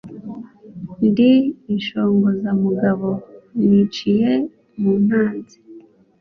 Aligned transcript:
ndi 1.07 1.31
inshogozamugabo, 1.73 3.09
niciye 3.67 4.31
mu 4.79 4.91
ntanzi, 5.05 5.57